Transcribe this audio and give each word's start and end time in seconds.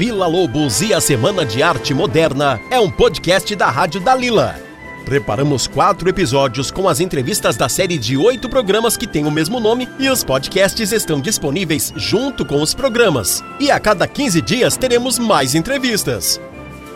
Vila 0.00 0.26
Lobos 0.26 0.80
e 0.80 0.94
a 0.94 1.00
Semana 1.00 1.44
de 1.44 1.62
Arte 1.62 1.92
Moderna 1.92 2.58
é 2.70 2.80
um 2.80 2.90
podcast 2.90 3.54
da 3.54 3.68
Rádio 3.68 4.00
Dalila. 4.00 4.69
Preparamos 5.04 5.66
quatro 5.66 6.08
episódios 6.08 6.70
com 6.70 6.88
as 6.88 7.00
entrevistas 7.00 7.56
da 7.56 7.68
série 7.68 7.98
de 7.98 8.16
oito 8.16 8.48
programas 8.48 8.96
que 8.96 9.06
tem 9.06 9.26
o 9.26 9.30
mesmo 9.30 9.58
nome 9.58 9.88
e 9.98 10.08
os 10.08 10.22
podcasts 10.22 10.92
estão 10.92 11.20
disponíveis 11.20 11.92
junto 11.96 12.44
com 12.44 12.62
os 12.62 12.74
programas. 12.74 13.42
E 13.58 13.70
a 13.70 13.80
cada 13.80 14.06
15 14.06 14.40
dias 14.40 14.76
teremos 14.76 15.18
mais 15.18 15.54
entrevistas. 15.54 16.40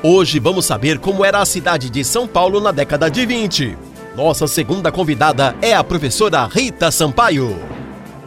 Hoje 0.02 0.38
vamos 0.38 0.66
saber 0.66 0.98
como 0.98 1.24
era 1.24 1.40
a 1.40 1.46
cidade 1.46 1.90
de 1.90 2.04
São 2.04 2.28
Paulo 2.28 2.60
na 2.60 2.70
década 2.70 3.10
de 3.10 3.24
20. 3.26 3.76
Nossa 4.14 4.46
segunda 4.46 4.92
convidada 4.92 5.56
é 5.60 5.74
a 5.74 5.82
professora 5.82 6.44
Rita 6.46 6.90
Sampaio. 6.90 7.56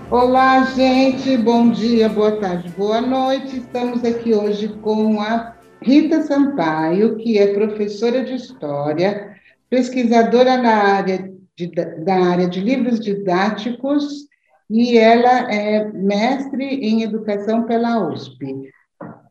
Olá, 0.09 0.66
gente, 0.76 1.38
bom 1.38 1.70
dia, 1.70 2.09
boa 2.09 2.32
tarde, 2.38 2.73
boa 2.77 2.99
noite. 2.99 3.57
Estamos 3.57 4.04
aqui 4.04 4.34
hoje 4.34 4.70
com 4.82 5.21
a 5.21 5.54
Rita 5.82 6.23
Sampaio, 6.23 7.16
que 7.18 7.38
é 7.38 7.54
professora 7.54 8.23
de 8.23 8.34
História, 8.34 9.37
pesquisadora 9.70 10.57
na 10.57 10.76
área 10.76 11.31
de, 11.55 11.67
da 12.03 12.16
área 12.16 12.48
de 12.48 12.59
livros 12.59 12.99
didáticos 12.99 14.27
e 14.70 14.98
ela 14.98 15.52
é 15.52 15.91
mestre 15.91 16.63
em 16.63 17.03
Educação 17.03 17.63
pela 17.63 18.09
USP. 18.09 18.71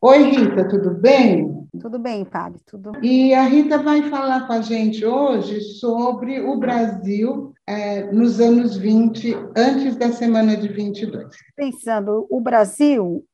Oi, 0.01 0.23
Rita, 0.23 0.69
tudo 0.69 0.91
bem? 0.91 1.67
Tudo 1.81 1.99
bem, 1.99 2.25
Fábio, 2.25 2.61
tudo. 2.67 2.93
E 3.03 3.35
a 3.35 3.43
Rita 3.43 3.79
vai 3.79 4.09
falar 4.09 4.47
com 4.47 4.55
a 4.55 4.61
gente 4.63 5.05
hoje 5.05 5.61
sobre 5.61 6.41
o 6.41 6.57
Brasil 6.57 7.53
é, 7.67 8.11
nos 8.13 8.41
anos 8.41 8.77
20, 8.77 9.35
antes 9.57 9.97
da 9.97 10.11
semana 10.11 10.57
de 10.57 10.69
22. 10.69 11.29
Pensando, 11.55 12.27
o 12.31 12.41
Brasil 12.41 13.25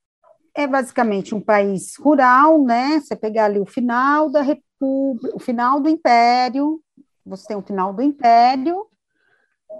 é 0.55 0.67
basicamente 0.67 1.35
um 1.35 1.41
país 1.41 1.95
rural, 1.99 2.63
né? 2.63 3.01
Você 3.01 3.15
pegar 3.15 3.47
ali 3.47 3.61
o 3.61 3.67
final 3.67 4.31
da 4.31 4.43
República, 4.43 5.37
o 5.37 5.39
final 5.39 5.81
do 5.81 5.89
Império, 5.89 6.82
você 7.25 7.49
tem 7.49 7.57
o 7.57 7.63
final 7.63 7.93
do 7.93 8.03
Império 8.03 8.87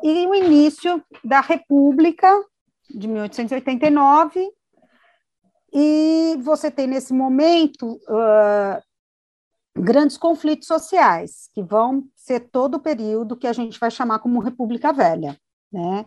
e 0.03 0.27
o 0.27 0.35
início 0.35 1.03
da 1.25 1.41
República 1.41 2.29
de 2.91 3.09
1889 3.09 4.51
e 5.73 6.37
você 6.43 6.71
tem 6.71 6.87
nesse 6.87 7.13
momento 7.13 7.93
uh, 7.93 8.83
grandes 9.75 10.19
conflitos 10.19 10.67
sociais, 10.67 11.49
que 11.55 11.63
vão 11.63 12.05
ser 12.15 12.41
todo 12.41 12.75
o 12.75 12.81
período 12.81 13.37
que 13.37 13.47
a 13.47 13.53
gente 13.53 13.81
vai 13.81 13.91
chamar 13.91 14.19
como 14.19 14.41
República 14.41 14.93
Velha. 14.93 15.37
Né? 15.73 16.05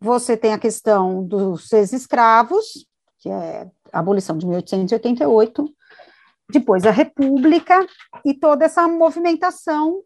Você 0.00 0.36
tem 0.36 0.52
a 0.52 0.58
questão 0.58 1.24
dos 1.24 1.72
ex-escravos, 1.72 2.86
que 3.20 3.28
é 3.28 3.70
a 3.92 4.00
abolição 4.00 4.36
de 4.36 4.44
1888, 4.46 5.72
depois 6.50 6.84
a 6.84 6.90
República 6.90 7.86
e 8.24 8.34
toda 8.34 8.64
essa 8.64 8.88
movimentação, 8.88 10.02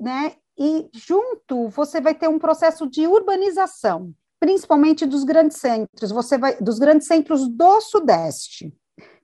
né? 0.00 0.32
E 0.58 0.88
junto 0.92 1.68
você 1.68 2.00
vai 2.00 2.14
ter 2.14 2.28
um 2.28 2.38
processo 2.38 2.88
de 2.88 3.06
urbanização, 3.06 4.12
principalmente 4.40 5.06
dos 5.06 5.24
grandes 5.24 5.58
centros, 5.58 6.10
você 6.10 6.36
vai 6.36 6.56
dos 6.60 6.78
grandes 6.78 7.06
centros 7.06 7.48
do 7.48 7.80
Sudeste, 7.80 8.74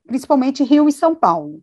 principalmente 0.07 0.63
Rio 0.63 0.89
e 0.89 0.93
São 0.93 1.15
Paulo. 1.15 1.61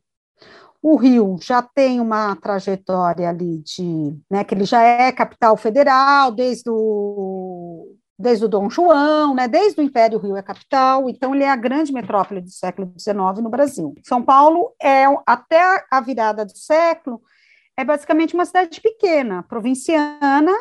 O 0.82 0.95
Rio 0.95 1.38
já 1.39 1.62
tem 1.62 2.00
uma 2.00 2.36
trajetória 2.36 3.30
ali 3.30 3.59
de, 3.59 4.17
né, 4.30 4.44
que 4.44 4.55
ele 4.55 4.66
já 4.66 4.82
é 4.82 5.11
capital 5.11 5.55
federal 5.55 6.32
desde 6.32 6.70
o 6.70 7.95
desde 8.17 8.45
o 8.45 8.48
Dom 8.48 8.70
João, 8.70 9.33
né, 9.33 9.48
desde 9.48 9.82
o 9.82 9.83
Império 9.83 10.20
Rio 10.20 10.38
é 10.38 10.44
capital, 10.44 11.10
então 11.10 11.33
ele 11.33 11.44
é 11.44 11.50
a 11.50 11.55
grande 11.55 11.92
metrópole 11.92 12.39
do 12.39 12.52
século 12.52 12.94
XIX 12.95 13.42
no 13.42 13.50
Brasil. 13.50 13.95
São 14.04 14.21
Paulo 14.21 14.76
é 14.80 15.05
até 15.26 15.83
a 15.89 16.00
virada 16.00 16.45
do 16.45 16.55
século 16.55 17.20
é 17.81 17.86
basicamente 17.86 18.36
uma 18.36 18.45
cidade 18.45 18.80
pequena, 18.80 19.43
provinciana, 19.43 20.53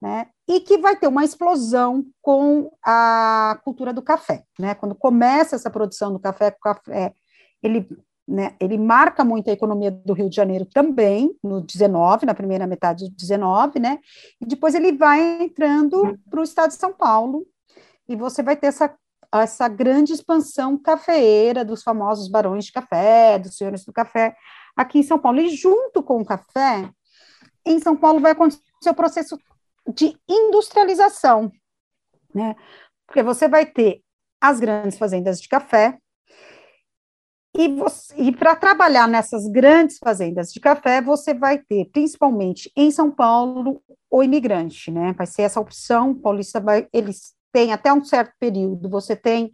né, 0.00 0.26
e 0.46 0.60
que 0.60 0.76
vai 0.76 0.94
ter 0.94 1.06
uma 1.06 1.24
explosão 1.24 2.04
com 2.20 2.70
a 2.84 3.58
cultura 3.64 3.92
do 3.94 4.02
café, 4.02 4.44
né? 4.58 4.74
Quando 4.74 4.94
começa 4.94 5.56
essa 5.56 5.70
produção 5.70 6.12
do 6.12 6.18
café, 6.18 6.48
o 6.48 6.60
café 6.60 7.14
ele, 7.62 7.88
né, 8.28 8.54
ele 8.60 8.76
marca 8.76 9.24
muito 9.24 9.48
a 9.48 9.54
economia 9.54 9.90
do 9.90 10.12
Rio 10.12 10.28
de 10.28 10.36
Janeiro 10.36 10.66
também, 10.66 11.34
no 11.42 11.62
19, 11.62 12.26
na 12.26 12.34
primeira 12.34 12.66
metade 12.66 13.08
do 13.08 13.16
19, 13.16 13.80
né? 13.80 13.98
E 14.38 14.44
depois 14.44 14.74
ele 14.74 14.92
vai 14.92 15.42
entrando 15.42 16.18
para 16.28 16.40
o 16.40 16.44
estado 16.44 16.68
de 16.68 16.76
São 16.76 16.92
Paulo, 16.92 17.46
e 18.06 18.14
você 18.14 18.42
vai 18.42 18.54
ter 18.54 18.66
essa, 18.66 18.94
essa 19.32 19.66
grande 19.66 20.12
expansão 20.12 20.76
cafeeira 20.76 21.64
dos 21.64 21.82
famosos 21.82 22.28
barões 22.28 22.66
de 22.66 22.72
café, 22.72 23.38
dos 23.38 23.56
senhores 23.56 23.82
do 23.82 23.92
café, 23.94 24.36
aqui 24.76 24.98
em 24.98 25.02
São 25.02 25.18
Paulo. 25.18 25.40
E 25.40 25.48
junto 25.48 26.02
com 26.02 26.20
o 26.20 26.24
café, 26.24 26.90
em 27.64 27.80
São 27.80 27.96
Paulo 27.96 28.20
vai 28.20 28.32
acontecer 28.32 28.62
o 28.86 28.94
processo 28.94 29.38
de 29.88 30.16
industrialização, 30.28 31.50
né? 32.34 32.54
Porque 33.06 33.22
você 33.22 33.48
vai 33.48 33.64
ter 33.64 34.02
as 34.40 34.60
grandes 34.60 34.98
fazendas 34.98 35.40
de 35.40 35.48
café, 35.48 35.98
e, 37.58 37.74
e 38.28 38.32
para 38.32 38.54
trabalhar 38.54 39.08
nessas 39.08 39.48
grandes 39.48 39.96
fazendas 39.96 40.52
de 40.52 40.60
café, 40.60 41.00
você 41.00 41.32
vai 41.32 41.58
ter, 41.58 41.86
principalmente 41.90 42.70
em 42.76 42.90
São 42.90 43.10
Paulo, 43.10 43.82
o 44.10 44.22
imigrante, 44.22 44.90
né? 44.90 45.14
Vai 45.16 45.26
ser 45.26 45.42
essa 45.42 45.58
opção, 45.58 46.14
paulista 46.14 46.60
vai, 46.60 46.86
eles 46.92 47.34
têm 47.50 47.72
até 47.72 47.90
um 47.90 48.04
certo 48.04 48.34
período, 48.38 48.90
você 48.90 49.16
tem 49.16 49.52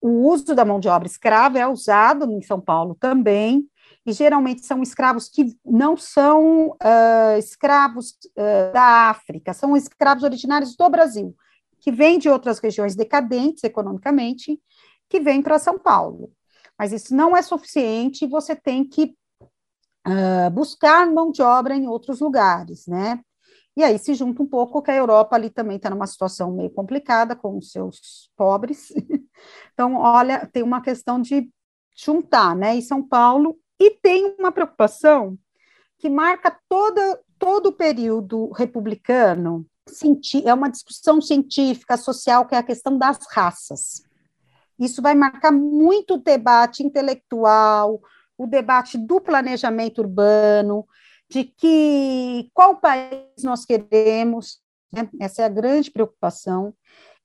o 0.00 0.28
uso 0.28 0.56
da 0.56 0.64
mão 0.64 0.80
de 0.80 0.88
obra 0.88 1.06
escrava, 1.06 1.58
é 1.58 1.66
usado 1.68 2.28
em 2.32 2.42
São 2.42 2.60
Paulo 2.60 2.96
também, 2.98 3.64
e 4.06 4.12
geralmente 4.12 4.64
são 4.64 4.82
escravos 4.82 5.28
que 5.28 5.56
não 5.64 5.96
são 5.96 6.70
uh, 6.70 7.38
escravos 7.38 8.12
uh, 8.36 8.72
da 8.72 9.10
África, 9.10 9.52
são 9.52 9.76
escravos 9.76 10.24
originários 10.24 10.74
do 10.74 10.88
Brasil, 10.88 11.34
que 11.80 11.92
vêm 11.92 12.18
de 12.18 12.28
outras 12.28 12.58
regiões 12.58 12.94
decadentes 12.94 13.64
economicamente, 13.64 14.60
que 15.08 15.20
vêm 15.20 15.42
para 15.42 15.58
São 15.58 15.78
Paulo. 15.78 16.32
Mas 16.78 16.92
isso 16.92 17.14
não 17.14 17.36
é 17.36 17.42
suficiente, 17.42 18.26
você 18.26 18.56
tem 18.56 18.84
que 18.88 19.14
uh, 20.06 20.50
buscar 20.50 21.06
mão 21.06 21.30
de 21.30 21.42
obra 21.42 21.74
em 21.74 21.86
outros 21.86 22.20
lugares, 22.20 22.86
né? 22.86 23.20
E 23.76 23.84
aí 23.84 23.98
se 23.98 24.14
junta 24.14 24.42
um 24.42 24.46
pouco 24.46 24.82
que 24.82 24.90
a 24.90 24.96
Europa 24.96 25.36
ali 25.36 25.48
também 25.48 25.76
está 25.76 25.88
numa 25.90 26.06
situação 26.06 26.52
meio 26.52 26.70
complicada 26.70 27.36
com 27.36 27.56
os 27.56 27.70
seus 27.70 28.30
pobres. 28.36 28.88
então, 29.72 29.96
olha, 29.96 30.46
tem 30.52 30.62
uma 30.62 30.82
questão 30.82 31.20
de 31.20 31.48
juntar, 31.96 32.56
né? 32.56 32.76
E 32.76 32.82
São 32.82 33.06
Paulo 33.06 33.56
e 33.80 33.90
tem 33.90 34.36
uma 34.38 34.52
preocupação 34.52 35.38
que 35.98 36.10
marca 36.10 36.54
toda, 36.68 37.18
todo 37.38 37.70
o 37.70 37.72
período 37.72 38.50
republicano, 38.52 39.66
é 40.44 40.54
uma 40.54 40.70
discussão 40.70 41.20
científica, 41.20 41.96
social, 41.96 42.46
que 42.46 42.54
é 42.54 42.58
a 42.58 42.62
questão 42.62 42.96
das 42.96 43.18
raças. 43.32 44.02
Isso 44.78 45.02
vai 45.02 45.14
marcar 45.14 45.50
muito 45.50 46.14
o 46.14 46.18
debate 46.18 46.82
intelectual, 46.82 48.00
o 48.36 48.46
debate 48.46 48.96
do 48.96 49.20
planejamento 49.20 50.00
urbano, 50.00 50.86
de 51.28 51.44
que 51.44 52.50
qual 52.52 52.76
país 52.76 53.42
nós 53.42 53.64
queremos, 53.64 54.60
né? 54.92 55.08
essa 55.20 55.42
é 55.42 55.44
a 55.44 55.48
grande 55.48 55.90
preocupação. 55.90 56.74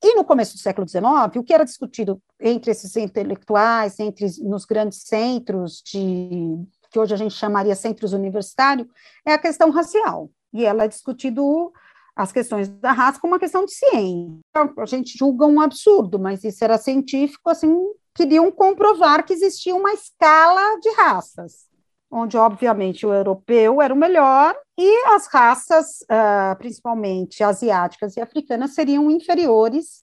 E 0.02 0.14
no 0.14 0.24
começo 0.24 0.54
do 0.54 0.60
século 0.60 0.88
XIX, 0.88 1.04
o 1.36 1.42
que 1.42 1.54
era 1.54 1.64
discutido 1.64 2.20
entre 2.40 2.70
esses 2.70 2.96
intelectuais, 2.96 3.98
entre 3.98 4.26
nos 4.42 4.64
grandes 4.64 5.02
centros 5.02 5.82
de 5.84 6.58
que 6.90 6.98
hoje 6.98 7.14
a 7.14 7.16
gente 7.16 7.34
chamaria 7.34 7.74
centros 7.74 8.12
universitários, 8.12 8.86
é 9.24 9.32
a 9.32 9.38
questão 9.38 9.70
racial. 9.70 10.30
E 10.52 10.64
ela 10.64 10.84
é 10.84 10.88
discutido 10.88 11.72
as 12.14 12.32
questões 12.32 12.68
da 12.68 12.92
raça 12.92 13.20
como 13.20 13.34
uma 13.34 13.40
questão 13.40 13.64
de 13.64 13.72
ciência. 13.72 14.40
A 14.78 14.86
gente 14.86 15.18
julga 15.18 15.46
um 15.46 15.60
absurdo, 15.60 16.18
mas 16.18 16.44
isso 16.44 16.64
era 16.64 16.78
científico, 16.78 17.50
assim, 17.50 17.74
queriam 18.14 18.50
comprovar 18.50 19.24
que 19.24 19.32
existia 19.32 19.74
uma 19.74 19.92
escala 19.92 20.78
de 20.80 20.90
raças 20.90 21.66
onde, 22.10 22.36
obviamente, 22.36 23.06
o 23.06 23.12
europeu 23.12 23.82
era 23.82 23.92
o 23.92 23.96
melhor 23.96 24.56
e 24.78 25.04
as 25.08 25.26
raças, 25.26 26.00
uh, 26.02 26.56
principalmente 26.58 27.42
asiáticas 27.42 28.16
e 28.16 28.20
africanas, 28.20 28.74
seriam 28.74 29.10
inferiores, 29.10 30.02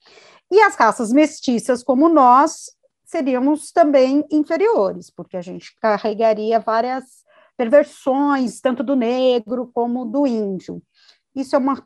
e 0.51 0.61
as 0.61 0.75
raças 0.75 1.11
mestiças, 1.11 1.83
como 1.83 2.09
nós, 2.09 2.71
seríamos 3.05 3.71
também 3.71 4.23
inferiores, 4.31 5.09
porque 5.09 5.37
a 5.37 5.41
gente 5.41 5.75
carregaria 5.79 6.59
várias 6.59 7.23
perversões, 7.55 8.59
tanto 8.59 8.83
do 8.83 8.95
negro 8.95 9.69
como 9.73 10.05
do 10.05 10.27
índio. 10.27 10.81
Isso 11.35 11.55
é 11.55 11.59
uma 11.59 11.83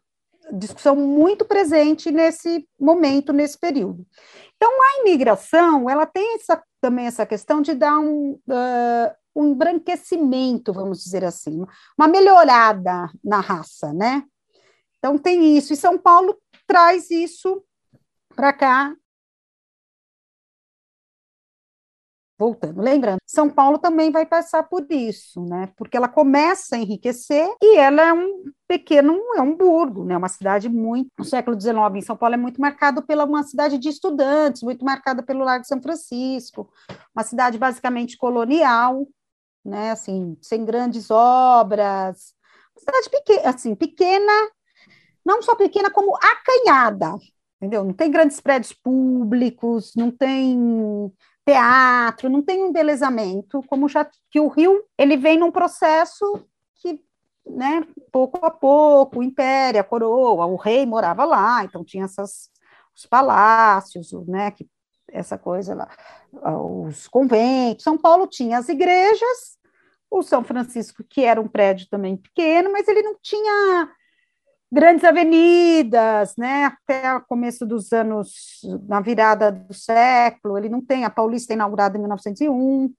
discussão 0.51 0.95
muito 0.95 1.43
presente 1.45 2.11
nesse 2.11 2.65
momento, 2.79 3.33
nesse 3.33 3.57
período. 3.57 4.05
Então, 4.55 4.71
a 4.71 5.01
imigração, 5.01 5.89
ela 5.89 6.05
tem 6.05 6.35
essa 6.35 6.61
também 6.79 7.05
essa 7.05 7.25
questão 7.25 7.61
de 7.61 7.73
dar 7.73 7.97
um, 7.99 8.31
uh, 8.31 9.15
um 9.37 9.51
embranquecimento, 9.51 10.73
vamos 10.73 11.03
dizer 11.03 11.23
assim, 11.23 11.63
uma 11.97 12.07
melhorada 12.07 13.09
na 13.23 13.39
raça, 13.39 13.93
né? 13.93 14.23
Então 14.97 15.17
tem 15.17 15.57
isso, 15.57 15.73
e 15.73 15.77
São 15.77 15.97
Paulo 15.97 16.37
traz 16.65 17.11
isso 17.11 17.63
para 18.35 18.51
cá 18.51 18.95
voltando, 22.37 22.81
lembrando, 22.81 23.17
São 23.25 23.49
Paulo 23.49 23.79
também 23.79 24.11
vai 24.11 24.25
passar 24.25 24.63
por 24.63 24.85
isso, 24.91 25.43
né? 25.43 25.69
Porque 25.75 25.97
ela 25.97 26.07
começa 26.07 26.75
a 26.75 26.79
enriquecer 26.79 27.49
e 27.61 27.77
ela 27.77 28.01
é 28.03 28.13
um 28.13 28.43
pequeno, 28.67 29.17
é 29.35 29.41
um 29.41 29.55
burgo, 29.55 30.05
né? 30.05 30.15
Uma 30.15 30.29
cidade 30.29 30.69
muito, 30.69 31.09
no 31.17 31.25
século 31.25 31.59
XIX 31.59 31.75
em 31.95 32.01
São 32.01 32.15
Paulo 32.15 32.35
é 32.35 32.37
muito 32.37 32.61
marcado 32.61 33.01
pela 33.01 33.25
uma 33.25 33.43
cidade 33.43 33.77
de 33.79 33.89
estudantes, 33.89 34.61
muito 34.61 34.85
marcada 34.85 35.23
pelo 35.23 35.43
Largo 35.43 35.63
de 35.63 35.67
São 35.67 35.81
Francisco, 35.81 36.69
uma 37.15 37.23
cidade 37.23 37.57
basicamente 37.57 38.15
colonial, 38.17 39.07
né? 39.67 39.91
Assim, 39.91 40.37
sem 40.41 40.63
grandes 40.65 41.11
obras, 41.11 42.33
uma 42.75 42.79
cidade 42.79 43.09
pequena, 43.09 43.49
assim, 43.49 43.75
pequena, 43.75 44.33
não 45.25 45.41
só 45.41 45.55
pequena 45.55 45.91
como 45.91 46.15
acanhada, 46.15 47.15
entendeu? 47.57 47.83
Não 47.83 47.93
tem 47.93 48.09
grandes 48.09 48.39
prédios 48.39 48.73
públicos, 48.73 49.93
não 49.95 50.09
tem 50.09 51.11
teatro, 51.45 52.29
não 52.29 52.41
tem 52.41 52.63
um 52.63 52.67
embelezamento, 52.67 53.61
como 53.67 53.87
já 53.87 54.09
que 54.31 54.39
o 54.39 54.47
Rio, 54.47 54.83
ele 54.97 55.17
vem 55.17 55.37
num 55.37 55.51
processo 55.51 56.25
que, 56.75 57.01
né, 57.45 57.85
pouco 58.11 58.45
a 58.45 58.51
pouco, 58.51 59.19
o 59.19 59.23
império, 59.23 59.79
a 59.79 59.83
coroa, 59.83 60.45
o 60.45 60.55
rei 60.55 60.85
morava 60.85 61.25
lá, 61.25 61.63
então 61.63 61.83
tinha 61.83 62.05
essas 62.05 62.49
os 62.95 63.05
palácios, 63.05 64.11
né, 64.27 64.49
que 64.49 64.67
essa 65.09 65.37
coisa 65.37 65.75
lá, 65.75 65.89
os 66.59 67.07
conventos. 67.07 67.83
São 67.83 67.97
Paulo 67.97 68.27
tinha 68.27 68.57
as 68.57 68.69
igrejas, 68.69 69.57
o 70.09 70.21
São 70.21 70.43
Francisco, 70.43 71.03
que 71.03 71.23
era 71.23 71.41
um 71.41 71.47
prédio 71.47 71.87
também 71.89 72.17
pequeno, 72.17 72.71
mas 72.71 72.87
ele 72.87 73.01
não 73.01 73.15
tinha 73.21 73.89
grandes 74.71 75.03
avenidas, 75.05 76.35
né, 76.37 76.65
até 76.65 77.15
o 77.15 77.21
começo 77.21 77.65
dos 77.65 77.93
anos, 77.93 78.59
na 78.87 78.99
virada 78.99 79.49
do 79.51 79.73
século, 79.73 80.57
ele 80.57 80.67
não 80.67 80.81
tem, 80.81 81.05
a 81.05 81.09
Paulista 81.09 81.53
é 81.53 81.55
inaugurada 81.55 81.97
em 81.97 82.01
1901, 82.01 82.93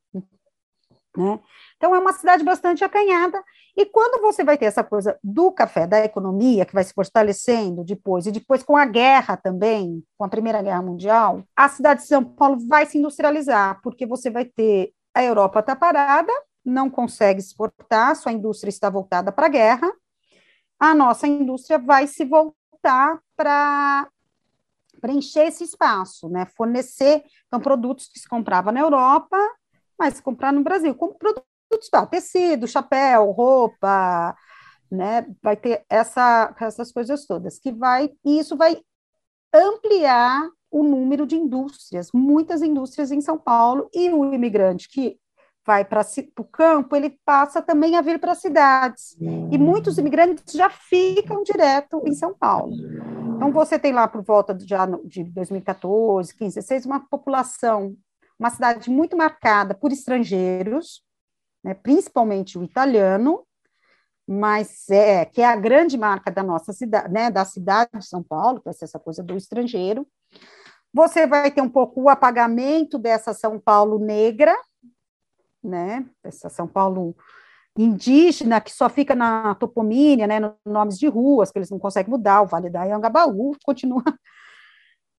né, 1.18 1.40
então 1.76 1.94
é 1.94 1.98
uma 1.98 2.12
cidade 2.12 2.44
bastante 2.44 2.84
acanhada, 2.84 3.42
e 3.76 3.84
quando 3.84 4.20
você 4.20 4.42
vai 4.42 4.56
ter 4.56 4.66
essa 4.66 4.82
coisa 4.82 5.18
do 5.22 5.52
café, 5.52 5.86
da 5.86 6.04
economia, 6.04 6.64
que 6.64 6.74
vai 6.74 6.84
se 6.84 6.92
fortalecendo 6.94 7.84
depois, 7.84 8.26
e 8.26 8.32
depois 8.32 8.62
com 8.62 8.76
a 8.76 8.84
guerra 8.84 9.36
também, 9.36 10.02
com 10.16 10.24
a 10.24 10.28
Primeira 10.28 10.62
Guerra 10.62 10.82
Mundial, 10.82 11.42
a 11.54 11.68
cidade 11.68 12.00
de 12.00 12.06
São 12.06 12.24
Paulo 12.24 12.58
vai 12.66 12.86
se 12.86 12.98
industrializar, 12.98 13.80
porque 13.82 14.06
você 14.06 14.30
vai 14.30 14.44
ter, 14.44 14.92
a 15.14 15.22
Europa 15.22 15.60
está 15.60 15.76
parada, 15.76 16.32
não 16.64 16.90
consegue 16.90 17.40
exportar, 17.40 18.16
sua 18.16 18.32
indústria 18.32 18.70
está 18.70 18.90
voltada 18.90 19.30
para 19.32 19.46
a 19.46 19.50
guerra, 19.50 19.92
a 20.78 20.94
nossa 20.94 21.26
indústria 21.26 21.78
vai 21.78 22.06
se 22.06 22.24
voltar 22.24 23.20
para 23.36 24.08
preencher 25.00 25.46
esse 25.46 25.64
espaço, 25.64 26.28
né? 26.28 26.46
Fornecer 26.56 27.24
então, 27.46 27.60
produtos 27.60 28.08
que 28.08 28.18
se 28.18 28.28
comprava 28.28 28.70
na 28.72 28.80
Europa, 28.80 29.36
mas 29.98 30.20
comprar 30.20 30.52
no 30.52 30.62
Brasil, 30.62 30.94
como 30.94 31.14
produtos 31.14 31.88
tá, 31.90 32.06
tecido, 32.06 32.66
chapéu, 32.66 33.30
roupa, 33.30 34.36
né? 34.90 35.26
Vai 35.42 35.56
ter 35.56 35.84
essa, 35.88 36.54
essas 36.60 36.92
coisas 36.92 37.26
todas 37.26 37.58
que 37.58 37.72
vai, 37.72 38.10
e 38.24 38.38
isso 38.38 38.56
vai 38.56 38.80
ampliar 39.52 40.48
o 40.70 40.82
número 40.82 41.26
de 41.26 41.36
indústrias, 41.36 42.10
muitas 42.12 42.62
indústrias 42.62 43.10
em 43.10 43.20
São 43.20 43.38
Paulo, 43.38 43.88
e 43.94 44.10
o 44.10 44.32
imigrante 44.34 44.88
que 44.88 45.18
vai 45.68 45.84
para 45.84 46.00
o 46.38 46.44
campo, 46.44 46.96
ele 46.96 47.18
passa 47.26 47.60
também 47.60 47.94
a 47.94 48.00
vir 48.00 48.18
para 48.18 48.32
as 48.32 48.38
cidades. 48.38 49.14
E 49.20 49.58
muitos 49.58 49.98
imigrantes 49.98 50.54
já 50.54 50.70
ficam 50.70 51.42
direto 51.42 52.02
em 52.06 52.14
São 52.14 52.32
Paulo. 52.32 52.74
Então, 53.36 53.52
você 53.52 53.78
tem 53.78 53.92
lá 53.92 54.08
por 54.08 54.22
volta 54.22 54.54
de, 54.54 54.66
já 54.66 54.86
de 55.04 55.24
2014, 55.24 56.34
15, 56.34 56.54
16, 56.54 56.86
uma 56.86 57.00
população, 57.00 57.94
uma 58.38 58.50
cidade 58.50 58.90
muito 58.90 59.16
marcada 59.16 59.74
por 59.74 59.92
estrangeiros, 59.92 61.02
né, 61.62 61.74
principalmente 61.74 62.58
o 62.58 62.62
italiano, 62.62 63.44
mas 64.26 64.88
é 64.90 65.24
que 65.24 65.40
é 65.40 65.46
a 65.46 65.56
grande 65.56 65.96
marca 65.96 66.30
da 66.30 66.42
nossa 66.42 66.72
cidade, 66.72 67.12
né, 67.12 67.30
da 67.30 67.44
cidade 67.44 67.90
de 67.94 68.06
São 68.06 68.22
Paulo, 68.22 68.60
que 68.60 68.72
ser 68.72 68.84
essa 68.84 68.98
coisa 68.98 69.22
do 69.22 69.36
estrangeiro. 69.36 70.06
Você 70.92 71.26
vai 71.26 71.50
ter 71.50 71.62
um 71.62 71.68
pouco 71.68 72.02
o 72.02 72.08
apagamento 72.08 72.98
dessa 72.98 73.32
São 73.32 73.58
Paulo 73.58 73.98
negra, 73.98 74.54
né? 75.62 76.06
Essa 76.22 76.48
São 76.48 76.66
Paulo 76.66 77.14
indígena 77.76 78.60
que 78.60 78.72
só 78.72 78.88
fica 78.88 79.14
na 79.14 79.54
topomínia, 79.54 80.26
né, 80.26 80.40
nos 80.40 80.52
nomes 80.64 80.98
de 80.98 81.06
ruas 81.06 81.50
que 81.50 81.58
eles 81.58 81.70
não 81.70 81.78
conseguem 81.78 82.10
mudar, 82.10 82.42
o 82.42 82.46
Vale 82.46 82.68
da 82.68 82.82
Anhangabaú 82.82 83.56
continua, 83.64 84.02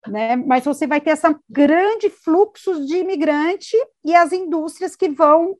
né, 0.07 0.35
mas 0.35 0.63
você 0.63 0.87
vai 0.87 1.01
ter 1.01 1.11
essa 1.11 1.37
grande 1.49 2.09
fluxo 2.09 2.85
de 2.85 2.97
imigrante 2.97 3.75
e 4.03 4.15
as 4.15 4.31
indústrias 4.31 4.95
que 4.95 5.09
vão 5.09 5.57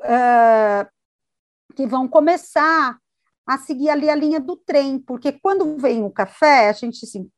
uh, 0.00 0.88
que 1.74 1.86
vão 1.86 2.06
começar 2.06 2.98
a 3.46 3.58
seguir 3.58 3.88
ali 3.88 4.10
a 4.10 4.14
linha 4.14 4.38
do 4.38 4.56
trem, 4.56 4.98
porque 4.98 5.32
quando 5.32 5.76
vem 5.78 6.04
o 6.04 6.10
café, 6.10 6.68
a 6.68 6.72
gente 6.72 7.04
assim, 7.04 7.30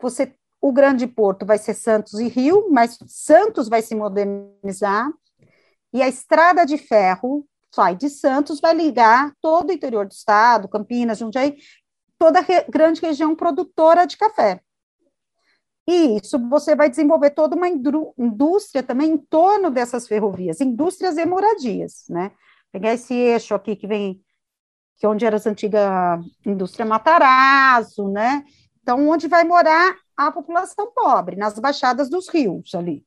você 0.00 0.34
o 0.60 0.72
grande 0.72 1.08
porto 1.08 1.44
vai 1.44 1.58
ser 1.58 1.74
Santos 1.74 2.20
e 2.20 2.28
Rio, 2.28 2.68
mas 2.70 2.96
Santos 3.08 3.68
vai 3.68 3.82
se 3.82 3.96
modernizar, 3.96 5.12
e 5.92 6.00
a 6.00 6.08
estrada 6.08 6.64
de 6.64 6.78
ferro 6.78 7.44
sai 7.74 7.96
de 7.96 8.08
Santos, 8.08 8.60
vai 8.60 8.72
ligar 8.72 9.34
todo 9.40 9.70
o 9.70 9.72
interior 9.72 10.06
do 10.06 10.12
estado, 10.12 10.68
Campinas, 10.68 11.18
Jundiaí, 11.18 11.56
toda 12.18 12.38
a 12.38 12.42
re 12.42 12.64
grande 12.68 13.00
região 13.00 13.34
produtora 13.34 14.06
de 14.06 14.16
café. 14.16 14.60
E 15.86 16.18
isso 16.22 16.38
você 16.48 16.76
vai 16.76 16.88
desenvolver 16.88 17.30
toda 17.30 17.56
uma 17.56 17.68
indústria 17.68 18.82
também 18.82 19.10
em 19.10 19.18
torno 19.18 19.70
dessas 19.70 20.06
ferrovias, 20.06 20.60
indústrias 20.60 21.16
e 21.16 21.26
moradias, 21.26 22.04
né? 22.08 22.30
Pegar 22.70 22.94
esse 22.94 23.12
eixo 23.12 23.54
aqui 23.54 23.74
que 23.74 23.86
vem, 23.86 24.20
que 24.96 25.04
é 25.04 25.08
onde 25.08 25.26
era 25.26 25.36
a 25.36 25.48
antiga 25.50 26.20
indústria 26.46 26.86
Matarazzo, 26.86 28.08
né? 28.08 28.44
Então, 28.80 29.08
onde 29.08 29.28
vai 29.28 29.44
morar 29.44 29.96
a 30.16 30.30
população 30.30 30.92
pobre, 30.92 31.36
nas 31.36 31.58
baixadas 31.58 32.08
dos 32.08 32.28
rios 32.28 32.74
ali. 32.74 33.04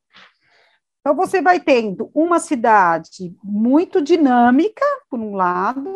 Então, 1.00 1.16
você 1.16 1.42
vai 1.42 1.59
tendo 1.59 2.09
uma 2.14 2.40
cidade 2.40 3.35
muito 3.44 4.02
dinâmica, 4.02 4.83
por 5.09 5.19
um 5.19 5.35
lado, 5.35 5.95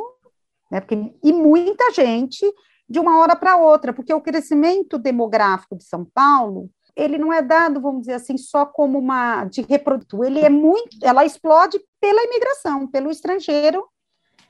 né, 0.71 0.79
porque, 0.79 1.13
e 1.23 1.33
muita 1.33 1.91
gente 1.91 2.45
de 2.89 2.99
uma 2.99 3.19
hora 3.19 3.35
para 3.35 3.57
outra, 3.57 3.93
porque 3.93 4.13
o 4.13 4.21
crescimento 4.21 4.97
demográfico 4.97 5.75
de 5.75 5.83
São 5.83 6.03
Paulo, 6.03 6.69
ele 6.95 7.17
não 7.17 7.31
é 7.31 7.41
dado, 7.41 7.79
vamos 7.79 8.01
dizer 8.01 8.13
assim, 8.13 8.37
só 8.37 8.65
como 8.65 8.97
uma 8.97 9.45
de 9.45 9.61
reproduto, 9.61 10.23
ele 10.23 10.39
é 10.39 10.49
muito, 10.49 10.97
ela 11.03 11.23
explode 11.23 11.79
pela 12.01 12.23
imigração, 12.23 12.87
pelo 12.87 13.11
estrangeiro 13.11 13.85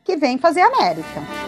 que 0.04 0.16
vem 0.16 0.38
fazer 0.38 0.62
América. 0.62 1.39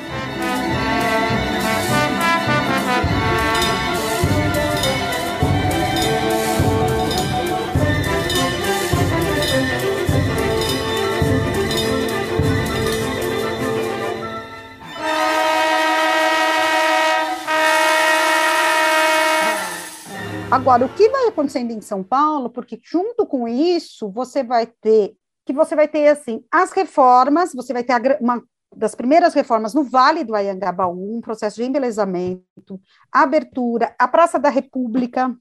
Agora, 20.52 20.86
o 20.86 20.94
que 20.94 21.08
vai 21.08 21.30
acontecendo 21.30 21.72
em 21.72 21.80
São 21.80 22.04
Paulo, 22.04 22.50
porque 22.50 22.78
junto 22.84 23.26
com 23.26 23.48
isso, 23.48 24.10
você 24.10 24.44
vai 24.44 24.68
ter, 24.68 25.16
que 25.46 25.54
você 25.54 25.78
vai 25.78 25.88
ter, 25.88 26.10
assim, 26.10 26.44
as 26.52 26.74
reformas, 26.74 27.54
você 27.54 27.72
vai 27.72 27.86
ter 27.86 27.94
uma 28.20 28.44
das 28.76 28.94
primeiras 28.94 29.34
reformas 29.34 29.74
no 29.74 29.86
Vale 29.86 30.26
do 30.26 30.36
Ayangabaú, 30.36 31.18
um 31.18 31.22
processo 31.22 31.56
de 31.56 31.64
embelezamento, 31.64 32.82
abertura, 33.10 33.96
a 33.98 34.10
Praça 34.10 34.38
da 34.38 34.50
República, 34.50 35.34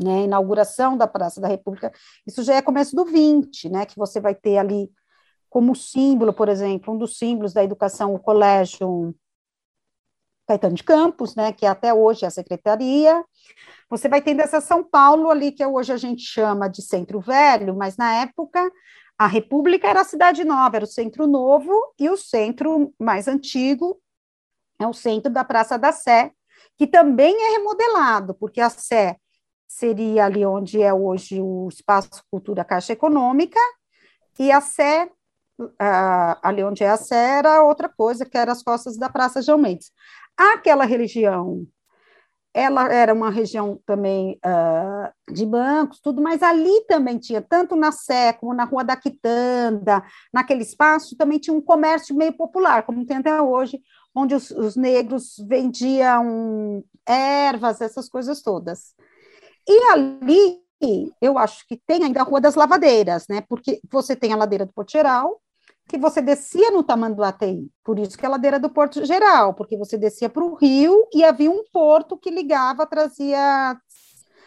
né, 0.00 0.22
inauguração 0.22 0.96
da 0.96 1.06
Praça 1.06 1.38
da 1.38 1.46
República, 1.46 1.92
isso 2.26 2.42
já 2.42 2.54
é 2.54 2.62
começo 2.62 2.96
do 2.96 3.04
20, 3.04 3.68
né, 3.68 3.84
que 3.84 3.98
você 3.98 4.20
vai 4.20 4.34
ter 4.34 4.56
ali 4.56 4.90
como 5.50 5.76
símbolo, 5.76 6.32
por 6.32 6.48
exemplo, 6.48 6.94
um 6.94 6.98
dos 6.98 7.18
símbolos 7.18 7.52
da 7.52 7.62
educação, 7.62 8.14
o 8.14 8.18
colégio 8.18 9.14
Caetano 10.50 10.74
de 10.74 10.82
Campos, 10.82 11.36
né, 11.36 11.52
que 11.52 11.64
até 11.64 11.94
hoje 11.94 12.24
é 12.24 12.28
a 12.28 12.30
secretaria, 12.30 13.24
você 13.88 14.08
vai 14.08 14.20
tendo 14.20 14.40
essa 14.40 14.60
São 14.60 14.82
Paulo 14.82 15.30
ali, 15.30 15.52
que 15.52 15.64
hoje 15.64 15.92
a 15.92 15.96
gente 15.96 16.22
chama 16.22 16.68
de 16.68 16.82
Centro 16.82 17.20
Velho, 17.20 17.76
mas 17.76 17.96
na 17.96 18.14
época 18.16 18.68
a 19.16 19.28
República 19.28 19.86
era 19.86 20.00
a 20.00 20.04
Cidade 20.04 20.42
Nova, 20.44 20.76
era 20.76 20.84
o 20.84 20.88
Centro 20.88 21.28
Novo, 21.28 21.72
e 21.98 22.10
o 22.10 22.16
centro 22.16 22.92
mais 22.98 23.28
antigo 23.28 24.00
é 24.80 24.86
o 24.88 24.92
centro 24.92 25.30
da 25.30 25.44
Praça 25.44 25.78
da 25.78 25.92
Sé, 25.92 26.32
que 26.76 26.86
também 26.86 27.32
é 27.32 27.50
remodelado, 27.52 28.34
porque 28.34 28.60
a 28.60 28.70
Sé 28.70 29.16
seria 29.68 30.24
ali 30.24 30.44
onde 30.44 30.82
é 30.82 30.92
hoje 30.92 31.40
o 31.40 31.68
Espaço 31.68 32.24
Cultura 32.28 32.64
Caixa 32.64 32.94
Econômica, 32.94 33.60
e 34.38 34.50
a 34.50 34.60
Sé, 34.60 35.10
uh, 35.60 36.40
ali 36.42 36.64
onde 36.64 36.82
é 36.82 36.88
a 36.88 36.96
Sé, 36.96 37.38
era 37.38 37.62
outra 37.62 37.88
coisa, 37.88 38.24
que 38.24 38.38
era 38.38 38.52
as 38.52 38.62
costas 38.62 38.96
da 38.96 39.08
Praça 39.08 39.42
João 39.42 39.58
Mendes. 39.58 39.92
Aquela 40.40 40.86
religião, 40.86 41.66
ela 42.54 42.90
era 42.90 43.12
uma 43.12 43.28
região 43.28 43.78
também 43.84 44.40
uh, 44.42 45.32
de 45.32 45.44
bancos, 45.44 46.00
tudo, 46.00 46.22
mas 46.22 46.42
ali 46.42 46.84
também 46.88 47.18
tinha, 47.18 47.42
tanto 47.42 47.76
na 47.76 47.92
Sé 47.92 48.32
como 48.32 48.54
na 48.54 48.64
Rua 48.64 48.82
da 48.82 48.96
Quitanda, 48.96 50.02
naquele 50.32 50.62
espaço, 50.62 51.14
também 51.14 51.38
tinha 51.38 51.54
um 51.54 51.60
comércio 51.60 52.16
meio 52.16 52.32
popular, 52.32 52.84
como 52.84 53.04
tem 53.04 53.18
até 53.18 53.40
hoje, 53.42 53.82
onde 54.14 54.34
os, 54.34 54.50
os 54.50 54.76
negros 54.76 55.34
vendiam 55.46 56.82
ervas, 57.06 57.82
essas 57.82 58.08
coisas 58.08 58.40
todas. 58.40 58.94
E 59.68 59.92
ali, 59.92 60.58
eu 61.20 61.36
acho 61.36 61.66
que 61.68 61.76
tem 61.86 62.02
ainda 62.02 62.20
a 62.20 62.24
Rua 62.24 62.40
das 62.40 62.54
Lavadeiras, 62.54 63.26
né? 63.28 63.42
Porque 63.46 63.78
você 63.92 64.16
tem 64.16 64.32
a 64.32 64.36
ladeira 64.36 64.64
do 64.64 64.72
Porto 64.72 64.90
Geral, 64.90 65.38
que 65.90 65.98
você 65.98 66.22
descia 66.22 66.70
no 66.70 66.84
Tamanduateí, 66.84 67.68
por 67.84 67.98
isso 67.98 68.16
que 68.16 68.24
é 68.24 68.28
a 68.28 68.30
ladeira 68.30 68.60
do 68.60 68.70
Porto 68.70 69.04
Geral, 69.04 69.52
porque 69.54 69.76
você 69.76 69.98
descia 69.98 70.28
para 70.28 70.44
o 70.44 70.54
rio 70.54 71.08
e 71.12 71.24
havia 71.24 71.50
um 71.50 71.64
porto 71.72 72.16
que 72.16 72.30
ligava, 72.30 72.86
trazia 72.86 73.76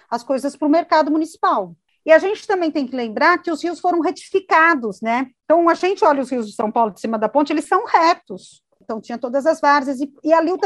as 0.09 0.23
coisas 0.23 0.55
para 0.55 0.67
o 0.67 0.71
mercado 0.71 1.11
municipal. 1.11 1.75
E 2.05 2.11
a 2.11 2.17
gente 2.17 2.47
também 2.47 2.71
tem 2.71 2.87
que 2.87 2.95
lembrar 2.95 3.37
que 3.39 3.51
os 3.51 3.61
rios 3.61 3.79
foram 3.79 3.99
retificados, 3.99 5.01
né? 5.01 5.27
Então, 5.43 5.67
a 5.67 5.73
gente 5.73 6.03
olha 6.05 6.21
os 6.21 6.29
rios 6.29 6.47
de 6.47 6.55
São 6.55 6.71
Paulo 6.71 6.91
de 6.91 7.01
cima 7.01 7.17
da 7.17 7.27
ponte, 7.27 7.51
eles 7.51 7.65
são 7.65 7.85
retos. 7.85 8.61
Então, 8.81 9.01
tinha 9.01 9.17
todas 9.17 9.45
as 9.45 9.59
várzeas, 9.59 9.99
e, 9.99 10.13
e 10.23 10.33
ali 10.33 10.51
o 10.51 10.59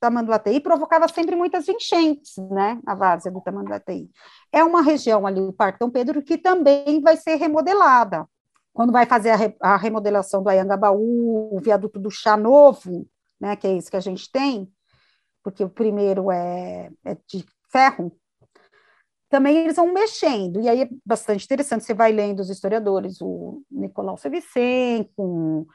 Tamanduateí 0.00 0.60
provocava 0.60 1.08
sempre 1.08 1.36
muitas 1.36 1.68
enchentes, 1.68 2.36
né, 2.50 2.78
a 2.86 2.94
várzea 2.94 3.32
do 3.32 3.40
Tamanduateí. 3.40 4.08
É 4.52 4.62
uma 4.62 4.82
região 4.82 5.26
ali, 5.26 5.40
o 5.40 5.52
Parque 5.52 5.78
Dom 5.78 5.90
Pedro, 5.90 6.22
que 6.22 6.36
também 6.36 7.00
vai 7.00 7.16
ser 7.16 7.36
remodelada. 7.36 8.26
Quando 8.76 8.92
vai 8.92 9.06
fazer 9.06 9.30
a, 9.30 9.36
re, 9.36 9.56
a 9.58 9.74
remodelação 9.74 10.42
do 10.42 10.50
Ayangabaú, 10.50 11.56
o 11.56 11.58
viaduto 11.60 11.98
do 11.98 12.10
Chá 12.10 12.36
Novo, 12.36 13.08
né, 13.40 13.56
que 13.56 13.66
é 13.66 13.74
esse 13.74 13.90
que 13.90 13.96
a 13.96 14.00
gente 14.00 14.30
tem, 14.30 14.70
porque 15.42 15.64
o 15.64 15.70
primeiro 15.70 16.30
é, 16.30 16.90
é 17.02 17.16
de 17.26 17.42
ferro, 17.72 18.14
também 19.30 19.56
eles 19.56 19.76
vão 19.76 19.94
mexendo, 19.94 20.60
e 20.60 20.68
aí 20.68 20.82
é 20.82 20.88
bastante 21.06 21.46
interessante, 21.46 21.86
você 21.86 21.94
vai 21.94 22.12
lendo 22.12 22.40
os 22.40 22.50
historiadores, 22.50 23.18
o 23.22 23.62
Nicolau 23.70 24.18
Sevicenco, 24.18 25.66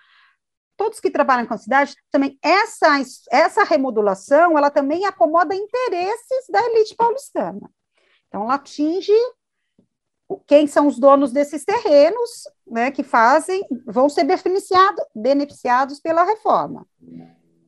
todos 0.77 0.99
que 0.99 1.09
trabalham 1.09 1.47
com 1.47 1.55
a 1.55 1.57
cidade, 1.57 1.95
também 2.11 2.37
essa, 2.39 2.99
essa 3.31 3.63
remodulação, 3.63 4.55
ela 4.55 4.69
também 4.69 5.07
acomoda 5.07 5.55
interesses 5.55 6.45
da 6.51 6.63
elite 6.67 6.95
paulistana. 6.95 7.67
Então, 8.27 8.43
ela 8.43 8.53
atinge 8.53 9.11
quem 10.47 10.67
são 10.67 10.87
os 10.87 10.99
donos 10.99 11.31
desses 11.31 11.65
terrenos, 11.65 12.43
né, 12.67 12.91
que 12.91 13.03
fazem, 13.03 13.65
vão 13.85 14.07
ser 14.07 14.23
beneficiado, 14.23 15.01
beneficiados 15.15 15.99
pela 15.99 16.23
reforma 16.23 16.85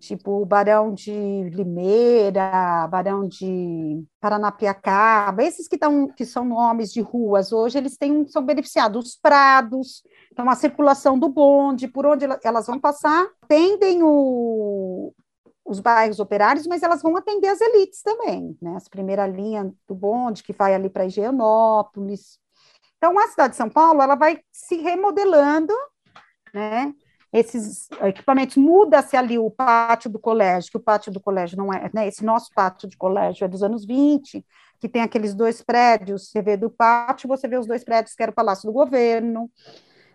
tipo 0.07 0.41
o 0.41 0.45
Barão 0.45 0.93
de 0.93 1.49
Limeira, 1.49 2.87
Barão 2.89 3.25
de 3.25 4.03
Paranapiacaba, 4.19 5.43
esses 5.43 5.67
que, 5.67 5.77
tão, 5.77 6.07
que 6.09 6.25
são 6.25 6.43
nomes 6.43 6.91
de 6.91 6.99
ruas 7.01 7.53
hoje, 7.53 7.77
eles 7.77 7.97
têm, 7.97 8.27
são 8.27 8.45
beneficiados, 8.45 9.05
os 9.05 9.15
prados, 9.15 10.03
então 10.31 10.49
a 10.49 10.55
circulação 10.55 11.17
do 11.17 11.29
bonde, 11.29 11.87
por 11.87 12.05
onde 12.05 12.25
elas 12.43 12.67
vão 12.67 12.79
passar, 12.79 13.29
atendem 13.41 14.03
o, 14.03 15.13
os 15.65 15.79
bairros 15.79 16.19
operários, 16.19 16.67
mas 16.67 16.83
elas 16.83 17.01
vão 17.01 17.15
atender 17.15 17.47
as 17.47 17.61
elites 17.61 18.01
também, 18.01 18.57
né? 18.61 18.75
As 18.75 18.89
primeira 18.89 19.25
linha 19.25 19.73
do 19.87 19.95
bonde 19.95 20.43
que 20.43 20.51
vai 20.51 20.75
ali 20.75 20.89
para 20.89 21.05
Higienópolis. 21.05 22.39
Então 23.03 23.19
a 23.19 23.27
cidade 23.27 23.51
de 23.51 23.57
São 23.57 23.69
Paulo 23.69 24.01
ela 24.01 24.15
vai 24.15 24.39
se 24.49 24.77
remodelando, 24.77 25.73
né? 26.53 26.93
esses 27.33 27.89
equipamentos, 28.01 28.55
muda-se 28.55 29.17
ali 29.17 29.37
o 29.37 29.51
pátio 29.51 30.09
do 30.09 30.17
colégio, 30.17 30.71
que 30.71 30.77
o 30.77 30.79
pátio 30.79 31.11
do 31.11 31.19
colégio 31.19 31.57
não 31.57 31.73
é, 31.73 31.89
né, 31.93 32.07
esse 32.07 32.23
nosso 32.23 32.49
pátio 32.55 32.87
de 32.87 32.95
colégio 32.95 33.43
é 33.43 33.47
dos 33.47 33.61
anos 33.61 33.85
20, 33.85 34.45
que 34.79 34.87
tem 34.87 35.01
aqueles 35.01 35.33
dois 35.33 35.61
prédios, 35.61 36.29
você 36.29 36.41
vê 36.41 36.55
do 36.55 36.69
pátio, 36.69 37.27
você 37.27 37.45
vê 37.45 37.57
os 37.57 37.67
dois 37.67 37.83
prédios 37.83 38.15
que 38.15 38.23
era 38.23 38.31
o 38.31 38.35
Palácio 38.35 38.67
do 38.67 38.71
Governo, 38.71 39.51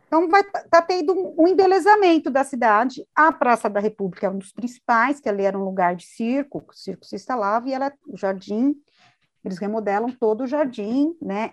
então 0.07 0.26
vai 0.28 0.42
tá 0.45 0.80
tendo 0.80 1.12
um, 1.37 1.47
embelezamento 1.47 2.30
da 2.30 2.42
cidade, 2.42 3.04
a 3.14 3.30
Praça 3.33 3.68
da 3.68 3.80
República 3.80 4.28
é 4.28 4.30
um 4.30 4.38
dos 4.38 4.52
principais, 4.52 5.21
que 5.21 5.28
ali 5.28 5.42
era 5.42 5.59
um 5.59 5.64
lugar 5.64 5.95
de 5.95 6.07
circo, 6.07 6.64
o 6.66 6.73
circo 6.73 7.04
se 7.04 7.16
instalava, 7.16 7.68
e 7.68 7.75
ela, 7.75 7.92
o 8.07 8.16
jardim, 8.16 8.76
eles 9.45 9.59
remodelam 9.59 10.09
todo 10.09 10.45
o 10.45 10.47
jardim, 10.47 11.14
né, 11.21 11.52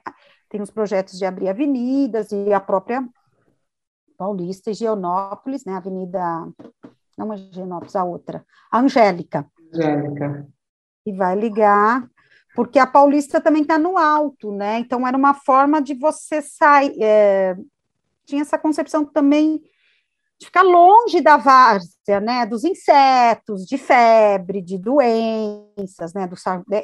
tem 0.56 0.62
os 0.62 0.72
projetos 0.72 1.20
de 1.20 1.26
abrir 1.26 1.50
avenidas 1.50 2.32
e 2.32 2.54
a 2.54 2.62
própria 2.62 3.06
Paulista, 4.18 4.72
Higienópolis, 4.72 5.66
né, 5.66 5.74
Avenida, 5.74 6.48
não 7.18 7.34
é 7.34 7.36
Higienópolis, 7.36 7.94
a 7.94 8.06
outra, 8.06 8.46
a 8.72 8.80
Angélica. 8.80 9.46
Angélica. 9.74 10.48
E 11.06 11.12
vai 11.12 11.36
ligar, 11.36 12.10
porque 12.56 12.80
a 12.80 12.88
Paulista 12.88 13.42
também 13.42 13.64
está 13.64 13.78
no 13.78 13.98
alto, 13.98 14.54
né, 14.54 14.80
então 14.80 15.06
era 15.06 15.18
uma 15.18 15.34
forma 15.34 15.82
de 15.82 15.94
você 15.94 16.42
sair, 16.42 16.96
é, 17.04 17.58
tinha 18.26 18.42
essa 18.42 18.58
concepção 18.58 19.04
também 19.04 19.62
de 20.40 20.46
ficar 20.46 20.64
longe 20.64 21.20
da 21.20 21.36
várzea, 21.36 22.22
né, 22.22 22.46
dos 22.46 22.64
insetos, 22.64 23.66
de 23.66 23.78
febre, 23.78 24.62
de 24.62 24.78
doenças, 24.78 26.14
né, 26.14 26.26
do, 26.26 26.38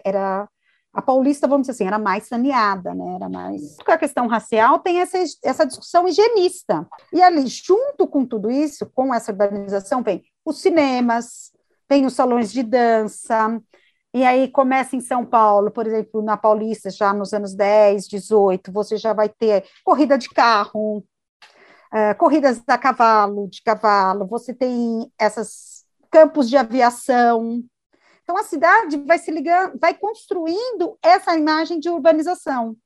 era 0.04 0.46
a 0.94 1.02
paulista, 1.02 1.48
vamos 1.48 1.68
dizer 1.68 1.72
assim, 1.72 1.88
era 1.88 1.98
mais 1.98 2.28
saneada, 2.28 2.94
né? 2.94 3.16
Era 3.16 3.30
mais. 3.30 3.78
Com 3.78 3.92
a 3.92 3.98
questão 3.98 4.28
racial, 4.28 4.80
tem 4.80 5.00
essa, 5.00 5.18
essa 5.44 5.66
discussão 5.66 6.08
higienista. 6.08 6.86
E 7.14 7.22
ali, 7.22 7.48
junto 7.48 8.06
com 8.08 8.26
tudo 8.26 8.52
isso, 8.52 8.86
com 8.94 9.14
essa 9.14 9.32
urbanização, 9.32 10.04
vem 10.04 10.22
os 10.46 10.62
cinemas, 10.62 11.52
vem 11.90 12.06
os 12.06 12.14
salões 12.14 12.52
de 12.52 12.62
dança. 12.62 13.62
E 14.14 14.26
aí 14.26 14.50
começa 14.50 14.96
em 14.96 15.00
São 15.00 15.26
Paulo, 15.26 15.72
por 15.72 15.88
exemplo, 15.88 16.22
na 16.22 16.36
Paulista, 16.36 16.90
já 16.90 17.14
nos 17.14 17.34
anos 17.34 17.56
10, 17.56 18.08
18, 18.10 18.70
você 18.72 18.98
já 18.98 19.14
vai 19.14 19.30
ter 19.30 19.64
corrida 19.86 20.18
de 20.18 20.28
carro, 20.30 20.98
uh, 21.94 22.18
corridas 22.18 22.62
a 22.68 22.78
cavalo, 22.78 23.48
de 23.48 23.62
cavalo, 23.64 24.28
você 24.28 24.54
tem 24.54 25.10
essas 25.18 25.86
campos 26.12 26.50
de 26.50 26.58
aviação, 26.58 27.64
então, 28.32 28.40
a 28.40 28.44
cidade 28.44 28.98
vai 29.06 29.18
se 29.18 29.30
ligando, 29.30 29.78
vai 29.78 29.94
construindo 29.94 30.98
essa 31.04 31.36
imagem 31.36 31.82
de 31.82 31.90
urbanização, 31.90 32.78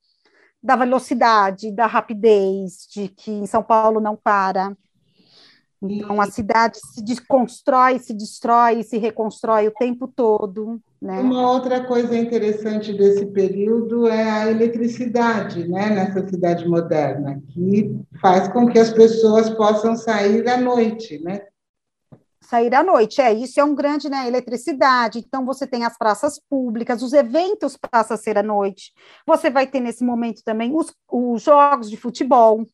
da 0.61 0.75
velocidade, 0.75 1.71
da 1.71 1.85
rapidez, 1.85 2.87
de 2.91 3.09
que 3.09 3.29
em 3.29 3.45
São 3.45 3.61
Paulo 3.61 3.99
não 3.99 4.15
para. 4.15 4.75
Então, 5.79 6.19
a 6.19 6.31
cidade 6.31 6.79
se 6.79 7.03
desconstrói, 7.03 7.99
se 7.99 8.11
destrói, 8.11 8.81
se 8.81 8.97
reconstrói 8.97 9.67
o 9.67 9.73
tempo 9.73 10.07
todo. 10.07 10.81
Né? 10.99 11.19
Uma 11.19 11.51
outra 11.51 11.85
coisa 11.85 12.17
interessante 12.17 12.91
desse 12.91 13.27
período 13.27 14.07
é 14.07 14.23
a 14.23 14.49
eletricidade 14.49 15.67
né, 15.67 15.91
nessa 15.91 16.27
cidade 16.27 16.67
moderna, 16.67 17.39
que 17.49 17.95
faz 18.19 18.47
com 18.47 18.65
que 18.65 18.79
as 18.79 18.91
pessoas 18.91 19.51
possam 19.51 19.95
sair 19.95 20.49
à 20.49 20.57
noite, 20.57 21.21
né? 21.23 21.41
Sair 22.45 22.73
à 22.73 22.83
noite. 22.83 23.21
É, 23.21 23.33
isso 23.33 23.59
é 23.59 23.63
um 23.63 23.75
grande, 23.75 24.09
né, 24.09 24.27
eletricidade. 24.27 25.19
Então, 25.19 25.45
você 25.45 25.67
tem 25.67 25.83
as 25.83 25.97
praças 25.97 26.39
públicas, 26.49 27.01
os 27.01 27.13
eventos 27.13 27.77
passam 27.77 28.15
a 28.15 28.17
ser 28.17 28.37
à 28.37 28.43
noite. 28.43 28.93
Você 29.25 29.49
vai 29.49 29.67
ter, 29.67 29.79
nesse 29.79 30.03
momento, 30.03 30.43
também 30.43 30.75
os, 30.75 30.93
os 31.11 31.41
jogos 31.41 31.89
de 31.89 31.97
futebol, 31.97 32.65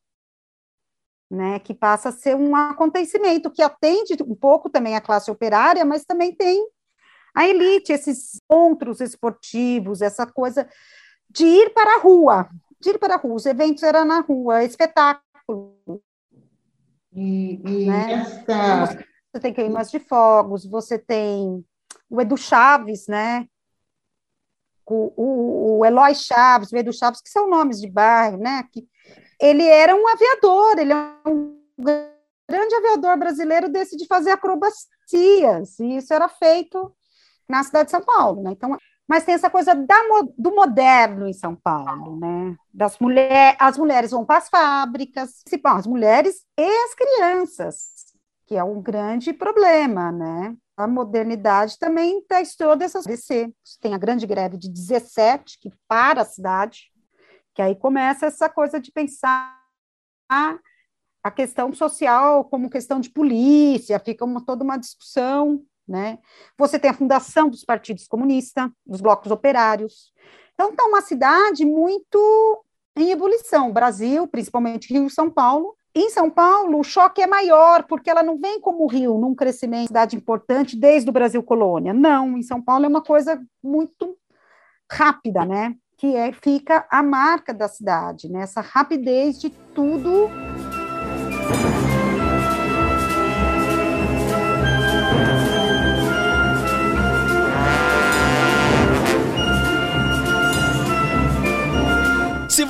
né, 1.30 1.60
que 1.60 1.74
passa 1.74 2.10
a 2.10 2.12
ser 2.12 2.36
um 2.36 2.56
acontecimento 2.56 3.50
que 3.50 3.62
atende 3.62 4.18
um 4.22 4.36
pouco 4.36 4.70
também 4.70 4.96
a 4.96 5.02
classe 5.02 5.32
operária, 5.32 5.86
mas 5.86 6.04
também 6.04 6.36
tem 6.36 6.68
a 7.34 7.48
elite, 7.48 7.94
esses 7.94 8.42
encontros 8.44 9.00
esportivos, 9.00 10.02
essa 10.02 10.26
coisa 10.26 10.68
de 11.30 11.46
ir 11.46 11.74
para 11.74 11.96
a 11.96 12.00
rua, 12.00 12.50
de 12.80 12.90
ir 12.90 13.00
para 13.00 13.16
a 13.16 13.18
rua. 13.18 13.36
Os 13.36 13.46
eventos 13.46 13.84
eram 13.84 14.04
na 14.04 14.20
rua, 14.20 14.66
espetáculo. 14.66 15.78
E, 17.14 17.62
e 17.66 17.86
né? 17.90 18.14
essa 18.14 18.98
você 19.32 19.40
tem 19.40 19.54
queimas 19.54 19.90
de 19.90 20.00
fogos, 20.00 20.66
você 20.66 21.00
tem 21.00 21.66
o 22.10 22.20
Edu 22.20 22.36
Chaves, 22.36 23.08
né? 23.08 23.48
O, 24.86 25.14
o, 25.16 25.80
o 25.80 25.86
Eloy 25.86 26.14
Chaves, 26.14 26.72
o 26.72 26.78
Edu 26.78 26.92
Chaves, 26.92 27.22
que 27.22 27.30
são 27.30 27.50
nomes 27.50 27.80
de 27.80 27.90
bairro, 27.90 28.38
né? 28.38 28.64
Que 28.74 28.86
ele 29.40 29.66
era 29.66 29.96
um 29.96 30.06
aviador, 30.08 30.78
ele 30.78 30.92
é 30.92 31.30
um 31.30 31.58
grande 32.50 32.76
aviador 32.76 33.18
brasileiro 33.18 33.70
desse 33.70 33.96
de 33.96 34.06
fazer 34.06 34.32
acrobacias, 34.32 35.80
e 35.80 35.96
isso 35.96 36.14
era 36.14 36.28
feito 36.28 36.94
na 37.48 37.64
cidade 37.64 37.86
de 37.86 37.92
São 37.92 38.02
Paulo, 38.02 38.44
né? 38.44 38.52
Então, 38.52 38.78
mas 39.08 39.24
tem 39.24 39.34
essa 39.34 39.50
coisa 39.50 39.74
da, 39.74 39.96
do 40.38 40.54
moderno 40.54 41.26
em 41.26 41.34
São 41.34 41.56
Paulo, 41.56 42.20
né? 42.20 42.56
Das 42.74 43.00
mulheres, 43.00 43.58
as 43.60 43.78
mulheres 43.78 44.12
vão 44.12 44.26
para 44.26 44.40
as 44.40 44.50
fábricas, 44.50 45.42
as 45.64 45.88
mulheres 45.88 46.46
e 46.58 46.86
as 46.86 46.94
crianças 46.94 48.01
que 48.52 48.58
é 48.58 48.64
um 48.66 48.82
grande 48.82 49.32
problema, 49.32 50.12
né? 50.12 50.58
A 50.76 50.86
modernidade 50.86 51.80
também 51.80 52.22
traz 52.28 52.54
todas 52.54 52.84
essas 52.84 53.06
DC. 53.06 53.50
Tem 53.80 53.94
a 53.94 53.98
grande 53.98 54.28
greve 54.28 54.58
de 54.58 54.68
17, 54.68 55.58
que 55.58 55.72
para 55.88 56.24
a 56.24 56.26
cidade, 56.26 56.92
que 57.56 57.62
aí 57.62 57.74
começa 57.74 58.26
essa 58.26 58.50
coisa 58.50 58.78
de 58.78 58.92
pensar 58.92 59.58
a 60.30 61.32
questão 61.34 61.72
social 61.72 62.44
como 62.44 62.70
questão 62.70 63.00
de 63.00 63.10
polícia, 63.10 63.98
fica 64.00 64.26
uma, 64.26 64.46
toda 64.46 64.66
uma 64.66 64.76
discussão, 64.76 65.64
né? 65.88 66.20
Você 66.58 66.78
tem 66.78 66.92
a 66.92 66.94
fundação 66.94 67.48
dos 67.48 67.64
partidos 67.64 68.06
comunistas, 68.06 68.70
dos 68.86 69.00
blocos 69.00 69.32
operários. 69.32 70.12
Então, 70.56 70.72
está 70.72 70.84
uma 70.84 71.00
cidade 71.00 71.64
muito 71.64 72.66
em 72.98 73.12
ebulição. 73.12 73.72
Brasil, 73.72 74.28
principalmente 74.28 74.94
Rio 74.94 75.08
e 75.08 75.10
São 75.10 75.32
Paulo. 75.32 75.74
Em 75.94 76.10
São 76.10 76.30
Paulo, 76.30 76.80
o 76.80 76.84
choque 76.84 77.22
é 77.22 77.28
maior, 77.28 77.84
porque 77.84 78.10
ela 78.10 78.24
não 78.24 78.38
vem 78.38 78.62
como 78.62 78.84
o 78.84 78.88
Rio, 78.88 79.18
num 79.18 79.36
crescimento, 79.36 79.88
cidade 79.88 80.16
importante 80.16 80.78
desde 80.78 81.10
o 81.10 81.14
Brasil 81.14 81.44
colônia. 81.44 81.94
Não, 81.94 82.38
em 82.38 82.44
São 82.44 82.62
Paulo 82.62 82.86
é 82.86 82.88
uma 82.88 83.04
coisa 83.04 83.42
muito 83.62 84.16
rápida, 84.90 85.46
né? 85.46 85.76
Que 85.98 86.16
é, 86.16 86.32
fica 86.32 86.86
a 86.90 87.04
marca 87.04 87.54
da 87.54 87.68
cidade, 87.68 88.30
né? 88.30 88.44
Essa 88.44 88.62
rapidez 88.62 89.40
de 89.40 89.50
tudo 89.50 90.30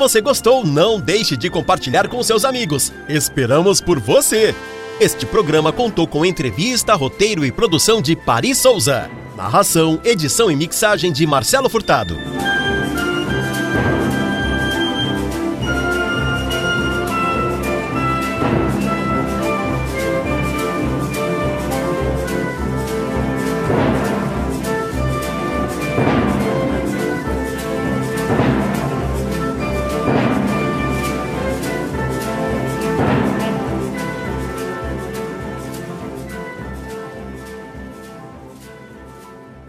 você 0.01 0.19
gostou, 0.19 0.65
não 0.65 0.99
deixe 0.99 1.37
de 1.37 1.47
compartilhar 1.47 2.07
com 2.07 2.23
seus 2.23 2.43
amigos. 2.43 2.91
Esperamos 3.07 3.79
por 3.79 3.99
você! 3.99 4.55
Este 4.99 5.27
programa 5.27 5.71
contou 5.71 6.07
com 6.07 6.25
entrevista, 6.25 6.95
roteiro 6.95 7.45
e 7.45 7.51
produção 7.51 8.01
de 8.01 8.15
Paris 8.15 8.57
Souza. 8.57 9.11
Narração, 9.37 10.01
edição 10.03 10.49
e 10.49 10.55
mixagem 10.55 11.11
de 11.11 11.27
Marcelo 11.27 11.69
Furtado. 11.69 12.17